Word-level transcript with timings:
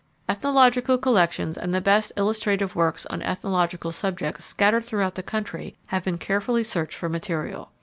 Ethnological 0.27 0.97
collections 0.97 1.59
and 1.59 1.75
the 1.75 1.79
best 1.79 2.11
illustrative 2.17 2.75
works 2.75 3.05
on 3.11 3.21
ethnological 3.21 3.91
subjects 3.91 4.45
scattered 4.45 4.83
throughout 4.83 5.13
the 5.13 5.21
country 5.21 5.77
have 5.89 6.03
been 6.03 6.17
carefully 6.17 6.63
searched 6.63 6.95
for 6.97 7.07
material. 7.07 7.71